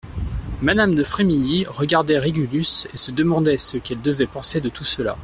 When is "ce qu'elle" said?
3.59-4.01